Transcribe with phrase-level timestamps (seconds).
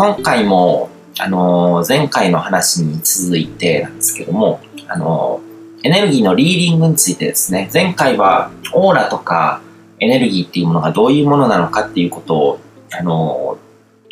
[0.00, 0.88] 今回も、
[1.18, 5.42] あの、前回の話に続いてなんですけども、あの、
[5.82, 9.60] エネルギーのリーディングについてですね、前回はオーラとか
[9.98, 12.60] エネルギーっていうものがどういうものなのかっていうことを、
[12.98, 13.58] あの、お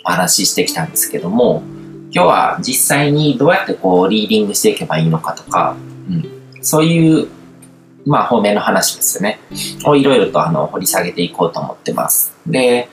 [0.05, 1.62] 話ししてきたんですけども、
[2.12, 5.75] 今日は実際にどうやってこうリーディングしていけばいいのかとか、
[6.11, 6.23] うん、
[6.61, 7.29] そういう、
[8.05, 9.41] まあ方面の話ですよね、
[9.86, 12.36] をいろいろとあの掘り下げていこうと思ってます。
[12.46, 12.91] で、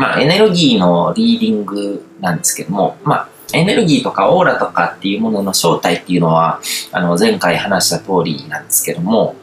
[0.00, 6.58] まあエネルギーのリーディングなんですけども、まあエネルギーとかオーラとかっていうものの正体っていうのは、
[6.90, 9.34] あの前回話した通りなんですけども、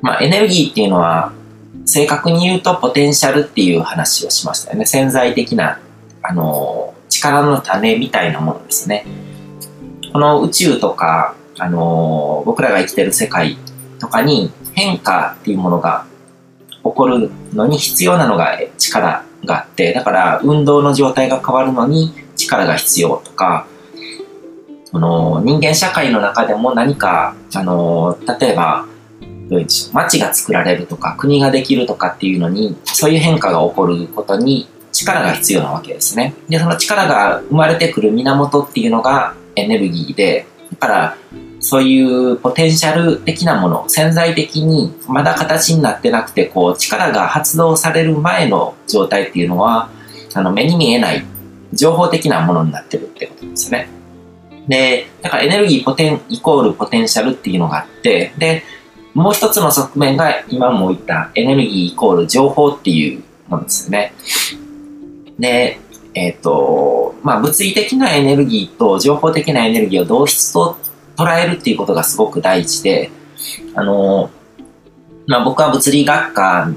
[0.00, 1.32] まあエネルギーっていうのは
[1.86, 4.86] 正確に言うとポテンシャルっていう話をしましたよね。
[4.86, 5.80] 潜在的な、
[6.22, 9.04] あの、力の種みたいなものですね。
[10.12, 13.56] この宇宙とか、あの僕らが生きてる世界
[13.98, 16.06] とかに変化っていうものが
[16.84, 23.66] 起こるのに必要なのが力があって、だから運動の状態が変わるのに力が必要とか、
[24.84, 28.86] その人間社会の中でも何か、あの例えば、
[29.48, 36.34] どうでしょう、街が作られるとか、国ができるとかっていうのに、そういう変化が起こることに力が必要なわけですね。
[36.48, 41.16] で、その力が生まれてくる源っていうのがエネルギーで、だから、
[41.62, 49.88] そういうポテンシャル的なもの、潜在的にまだ形になってなくて、こう、力が発動される前の状態っていうのは、
[50.34, 51.24] あの、目に見えない
[51.72, 53.88] 情報的なものになってるってことですね。
[54.66, 58.64] で、だからエネルギーポテンイコールポテンシャルっていうのがあって、で、
[59.14, 64.14] もう一つの側面が今も言ったエネルギーイコール情報っていうものですよね。
[65.38, 65.78] で、
[66.14, 70.76] えっ、ー、と、まあ、物理的なエネルギーと情報的なエネルギーを同質と
[71.16, 73.10] 捉えるっていうことがすごく大事で、
[73.74, 74.30] あの、
[75.26, 76.70] まあ、僕は物理学科、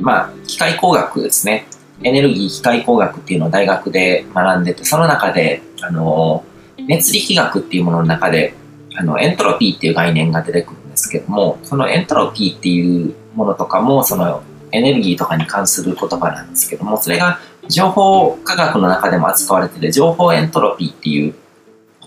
[0.00, 1.66] まあ、機械工学ですね。
[2.02, 6.44] エネルギー機械工学っていうのを大学で学んでて、その中で、あの、
[6.86, 8.54] 熱力学っていうものの中で、
[8.94, 14.42] あの、エントロピーっていう概念が出てくるんですけども、そのエントロピーっていうものとかも、その
[14.72, 21.34] エネルギーとかに関する言葉なんですけども、それが情報科学の中でも扱われてて、情報エントロピーっていう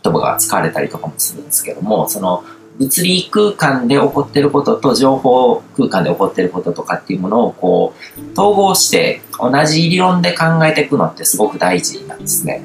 [0.03, 2.43] 言葉が使われたりとかもするんですけども、その
[2.79, 12.63] 物理空間で起こってることと情報空間で起こってることとかっていうものをこう統合して同じ理論で考えていくのってすごく大事なんですね。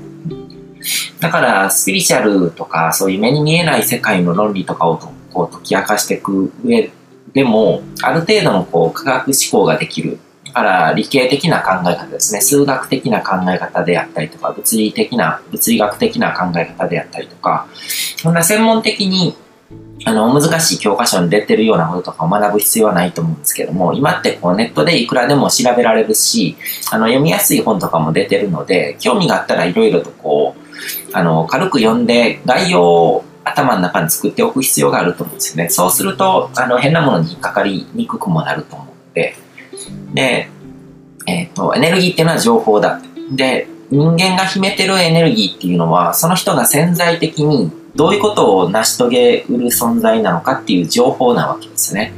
[1.20, 4.98] だからスピリチュアルとかそういう目に見えない世界の論理とかを
[5.32, 6.91] こう解き明かしていく上
[7.32, 10.18] でもある程度のこう科学思考ができる
[10.56, 17.67] から理系的な考え方ですね、数学的な考え方であったりとか、物理的な、物理学的な考え方であったりとか、
[18.17, 19.37] そんな専門的に
[20.06, 26.56] あの、難しい教科書に出てるようなこととかを学ぶ必要はないと思うんですけども、今ってこうネットでいくらでも調べられるし、
[26.91, 30.62] あの、読みやすい本とかも出てるので、興味があったらいろいろとこう、
[31.12, 35.69] あの、軽く読んで概要を頭の中に作っておく必要があると思うんですよね。
[35.69, 39.37] そうすると、あの、変なものに引っかかりにくくもなると思うので、
[40.14, 40.48] で、
[41.26, 43.00] えっ、ー、と、エネルギーっていうのは情報だ。
[43.32, 52.12] で、人間が秘めてるエネルギーっていうのは、その人が潜在的にどういうことを成し遂げうる存在なのかっていう情報なわけですね。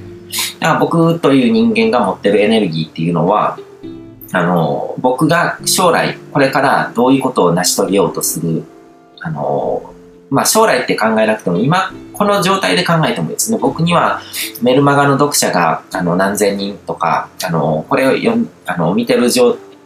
[0.60, 3.58] だから僕という人間が持ってるエネルギーっていうのは、
[4.32, 8.64] あの、僕が将来これからどういうことを成し遂げようとする、
[9.20, 9.94] あの、
[10.30, 14.20] まあ将来って考えなくても今この状態で考えてもですね、僕には
[14.60, 19.30] メルマガの読者があの何千人とか、あの、これを読あの見てる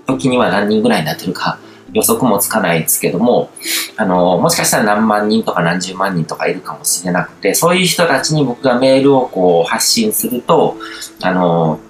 [0.07, 1.59] 時には何人ぐらいになってるか
[1.93, 3.51] 予測もつかないですけども、
[3.99, 10.79] あの、もしかしたら何万人とか何十万人とかいるかもしれなくて、そういう人たちに僕がメールをこう発信すると、
[11.21, 11.81] あの、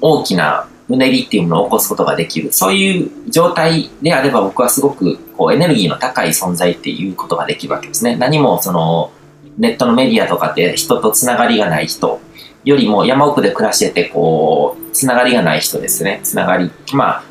[0.00, 2.52] 大きなうねりっていうものを起こすことができる。
[2.52, 8.16] そういう状態であれば僕はすごくこうエネルギーの高い存在っていうことができるわけですね。
[8.16, 9.12] 何もその
[9.58, 12.20] ネットのメディアとかって人とつながりがない人
[12.64, 16.20] よりも山奥で暮らしててこう、つながりがない人ですね。
[16.22, 16.70] つながり。
[16.92, 17.24] まあ、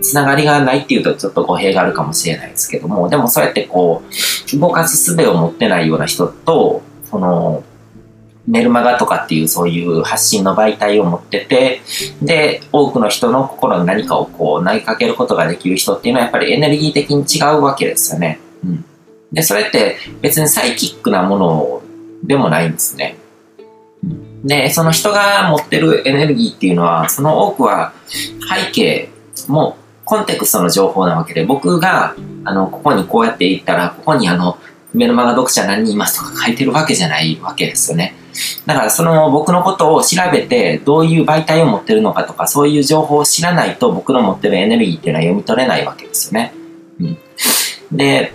[0.00, 7.64] つながりがないっていうとちょっと語弊があるかもしれないですけども、でもそうやってこう、動かす術を持ってないような人と、その、
[8.46, 11.80] メルマガとかっていうそういう発信の媒体を持ってて、
[12.22, 18.38] で、多くの人の心に何かをこう投げかけることができる人っていうのはやっぱりエネルギー的に違うわけですよね。
[18.64, 18.84] うん。
[19.32, 21.82] で、それって別にサイキックなもの
[22.22, 23.16] でもないんですね。
[24.44, 27.92] で、その人が持ってるエネルギーっていうのは、その多くは
[28.48, 29.08] 背景
[29.48, 32.14] もコンテクストの情報なわけで、僕が、
[32.44, 34.56] あの、ここにこうやって行ったら、ここにあの、
[34.94, 38.14] メルマガ読者何人いますとか書いてるわけじゃないわけですよね。
[38.66, 46.52] だからその僕のことを調べてどういう媒体を持ってるのかとかそういう情報を知らないと僕の持ってるエネルギーっていうのは読み取れないわけですよね。
[47.00, 47.18] うん、
[47.96, 48.32] で、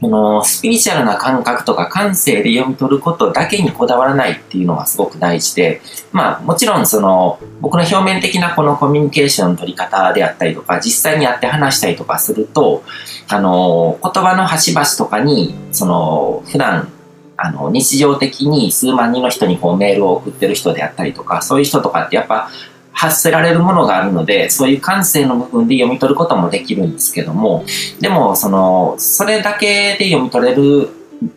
[0.00, 12.82] このスピリチュアルな感覚とか感性で読み取ることだけにこだわらないっていうのがすごく大事で、まあもちろんその僕の表面的なこのコミュニケーションの取り方であったりとか実際にやって話したりとかすると、
[13.28, 16.90] あの言葉の端々とかにその普段
[17.42, 22.50] あの日常的に数万人の人にこうメールを送ってる人であったりとかそういう人とかってやっぱ
[22.92, 27.64] 発せられるものがあるので、そういう感性の部分で読み取ることもできるんですけども、
[27.98, 30.90] でも、その、それだけで読み取れる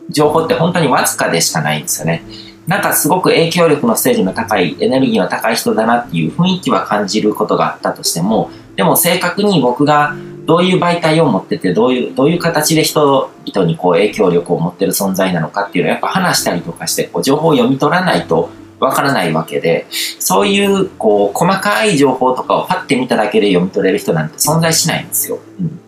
[0.09, 2.23] 情報って本当にわずかでしかないんですよね。
[2.67, 10.15] なんかすごく影響力のステージの高い、エネルギーの高い人だなっていう雰囲気は感じることがあったとしても、でも正確に僕が
[10.45, 18.49] どういう媒体を持ってて、どういう、どういう形で人々にこう影響力を持ってる存在なのかっていうのをやっぱ話したりとかして、こう情報を読み取らないと
[18.79, 19.85] わからないわけで、
[20.19, 25.39] そういう、こう、細かい情報とかをパッて見ただけで読み取れる人なんて存在しないんですよ。
[25.59, 25.79] うん、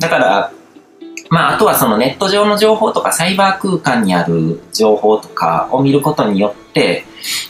[0.00, 0.52] だから、
[1.30, 7.04] まあ、あとはそのネット上の情報とかサイバー空間にある情報とかを見ることによって、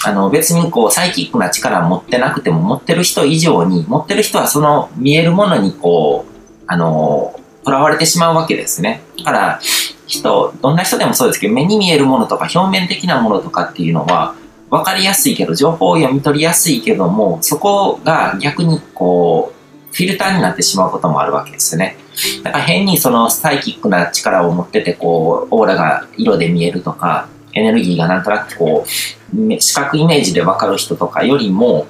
[0.04, 6.32] あの別にこうサイキックな力を持ってなくても持ってる人以上に、持ってる人はその見えるものにこう、
[6.66, 9.02] あの、囚われてしまうわけですね。
[9.18, 9.60] だから、
[10.06, 14.34] 人、どんな人でもそうですけど、目に見えるものとか表面的なものとかっていうのは、
[14.70, 19.55] 分かりやすいけど、情報を読み取りやすいけども、そこが逆にこう、
[19.96, 21.96] フィルターになってしまうこともあるわけですね。
[22.44, 31.86] だから変にそのサイキックな力を持ってて、こう、オーラが色で見えるとか、エネルギーがなんとなくこう、視覚イメージで分かる人とかよりも、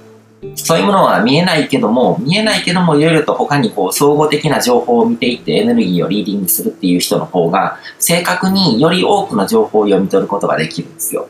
[0.54, 11.28] そういうものは見えないけども、見えないけども、いろいろと他にこう、総合的な情報を見ていってエネルギーをリーディングするっていう人の方が、正確により多くの情報を読み取ることができるんですよ。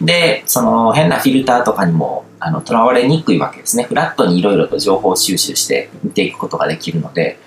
[0.00, 3.84] で、その変なフィルターとかにも、あの、囚われにくいわけですね。
[3.84, 7.38] フラットにいろいろと情報収集して見ていくことができるので、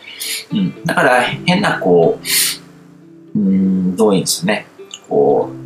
[0.52, 0.86] うん。
[0.86, 2.20] だから、変なこ
[3.36, 4.68] う、うん、どういうんでしょうね。
[5.10, 5.64] こう、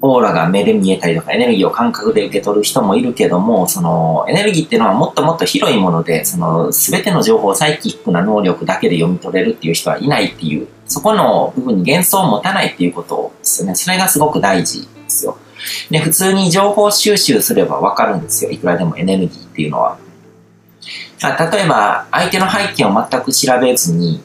[0.00, 13.74] オーラが目で見えたりとかエネルギーを感覚で受け取る人もいるけども、そのエネルギーっていうのはもっともっと広いもので、その全ての情報をサイキックな能力だけで読み取れるっていう人はいないっていう、そこの部分に幻想を持たないっていうことですよね。
[13.74, 14.88] それがすごく大事
[15.90, 15.98] で。
[15.98, 18.50] 普通に情報収集すればわかるんですよ。
[18.50, 19.98] いくらでもエネルギーっていうのは。
[21.22, 24.22] 例えば、相手の背景を全く調べずに、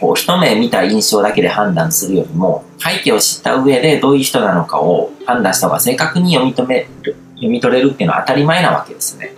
[0.00, 9.32] こう一目見た印象だけで判断するよりも背景を知った上でどういう人なのかを判断した方が正確に読み止める読み取れるっていうのは当たり前なわけですね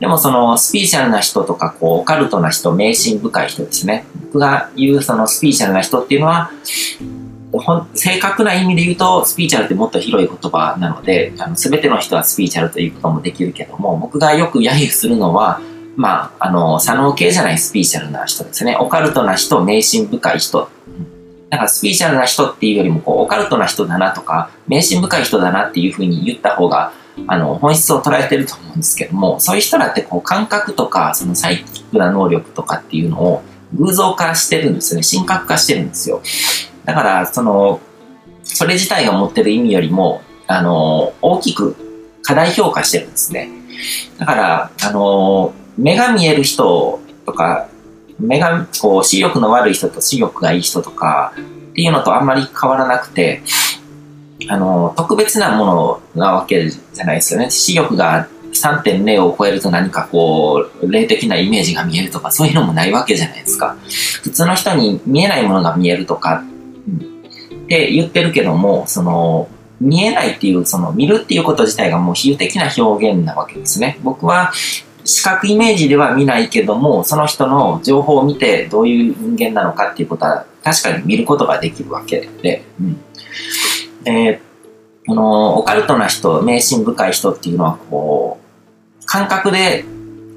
[0.00, 6.50] でもそのスピーチャルな人とかこうオカルトな人迷信深い人ですね僕が言うそのスピーチャルな人っていうのは
[7.94, 15.60] 正確な意味で言うとスピーチャルってもっと広い言葉なのであの全ての人はスピーチャルということもできるけども僕がよく揶揄するのは
[15.96, 18.76] まあ、あの、左脳系じゃないスピーチャルな人ですね。
[18.76, 20.68] オカルトな人、迷信深い人。
[21.48, 26.92] だからスピーチャルな人っていうよりも、こう、オカルトな人だなとか、迷信深い人だなっていうふうに言った方が、
[27.26, 35.06] あの、本質を捉えてると思うんですけども、そういう人らってこう、感覚とか、そのサイキックな能力とかっていうのを偶像化してるんですよね。
[35.10, 36.20] 神格化してるんですよ。
[36.86, 37.80] だから、その、
[38.44, 41.76] それ自体が持ってる意味よりも、あの、大きく
[42.22, 43.50] 過大評価してるんですね。
[44.18, 47.68] だから、あの、目が見える人とか、
[48.18, 53.42] 目が、こう、視力の悪い人と視力がいい人とか、っていうのとあんまり変わらなくて、
[54.48, 57.50] あの、特別なものなわけじゃないですよね。
[57.50, 63.76] 視力が3.0を超えると何かこう、霊的なイメージが見えるとか、そういうのもないわけじゃないですか。
[64.22, 66.44] 普通の人に見えないものが見えるとか、
[66.88, 69.48] って言ってるけども、その、
[69.80, 73.98] 見えないっていう、その見るっていうこと自体がもう比喩的な表現なわけですね。
[74.02, 74.52] 僕は
[75.04, 83.00] 視覚イメージでは見ないけども、その人の情報を見てどういう人間なのかっていうことは確かに見ることができるわけで、うん。
[84.04, 84.40] え
[85.06, 88.40] このオカルトな人、迷信深い人っていうのはこ
[89.02, 89.84] う、感覚で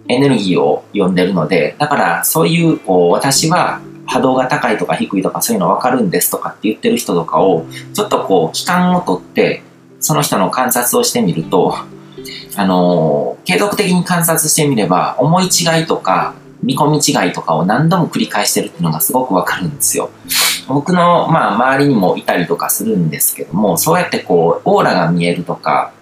[0.07, 9.61] エネルギーを読んでるので、だからそういうこう、私は波動が高いとか低いとかそういうの分かるんですとかって言ってる人とかを、ちょっとこう、期間をとって、
[9.99, 11.75] その人の観察をしてみると、
[12.55, 20.09] あのー、継続的に観察してみれば、思い違いとか、見込み違いとかを何度も繰り返してるっていうのがすごくわかるんですよ。
[20.67, 25.93] 僕の、まあ、周りにもいたりとかするんですけども、そうやってこう、オーラが見えるとか、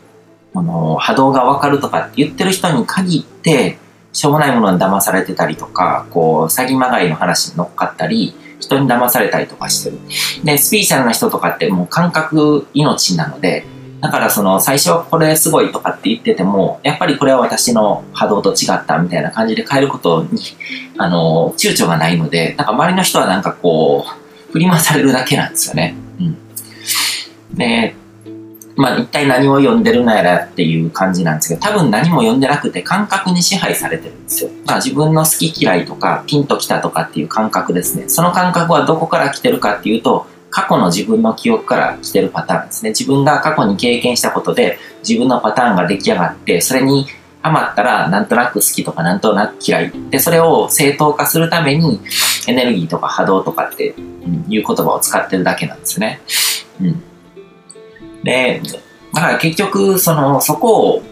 [0.55, 3.77] あのー、波動がわかるとかって言ってる人に限って、
[4.17, 9.99] しょうもないものに騙されてたりとか、こう、詐欺まがいの話に乗っかったり、人に騙されたりとかしてる。
[10.43, 13.67] で、スピーチャルな人とかってもう感覚命なので、
[14.01, 20.39] だからその最初はこれすごいとかって言ってても、やっぱりこれは私の波動と違ったみたいな感じで変えることに、
[20.97, 24.03] あの、躊躇がないので、なんか周りの人はなんかこ
[24.49, 25.95] う、振り回されるだけなんですよね。
[26.19, 26.37] うん。
[27.55, 27.95] で、
[28.77, 34.51] まあ一体何を読んでるのやらっていう感じなんですけど、多分何も読んでなくて感覚に支配されてるんですよ。
[34.65, 38.07] まあ自分の好き嫌いとかピンときたとかっていう感覚ですね。
[38.07, 42.91] その感覚はどこから来てるかっていうと、過去の自分の記憶から来てるパターンですね。
[42.91, 47.07] 自分が過去に経験したことで自分のパターンが出来上がって、それに
[47.41, 49.91] ハマったらなんとなく好きとかなんとなく嫌い。
[50.09, 51.99] で、それを正当化するために
[52.47, 53.95] エネルギーとか波動とかって、
[54.49, 56.21] いう言葉を使ってるだけなんですね。
[56.81, 57.03] うん。
[58.23, 58.61] で、
[59.13, 61.03] だから結局、その、そこを、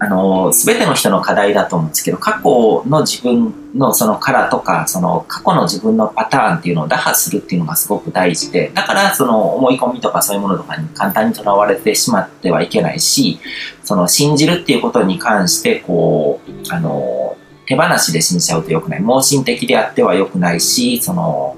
[0.00, 13.40] あの、すべての人の課題だと思うんですけど、過去の自分のそのカラーとか、その過去の自分のパターンっていうのを打破するっていうのがすごく大事で、だからその思い込みとかそういうものとかに簡単にとらわれてしまってはいけないし、
[13.82, 17.36] その信じるっていうことに関して、こう、あの、
[17.66, 19.00] 手放しで信じちゃうと良くない。
[19.00, 21.56] 盲信的であっては良くないし、その、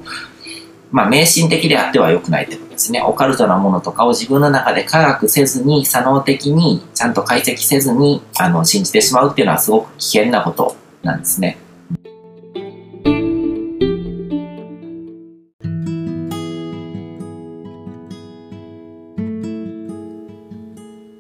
[0.92, 3.00] まあ、迷信的であっては良くないってことですね。
[3.00, 11.59] オカルトなものとかを自分の中で科学せずに、作能的にちゃんと解析せずに、あの、信じてしまうっていうのはすごく危険なことなんですね。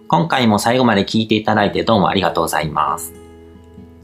[0.08, 3.12] 今回も最後まで聞いていただいてどうもありがとうございます。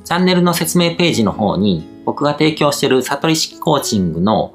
[0.04, 4.54] チャンネルの説明ページの方に僕が提供している悟り式コーチングの